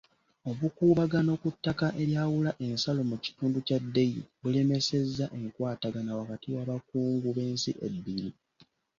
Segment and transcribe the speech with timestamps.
[0.49, 8.29] Obukuubagano ku ttaka eryawula ensalo mu kitundu kya Dei bulemesezza enkwatagana wakati w'abakungu b'ensi ebbiri.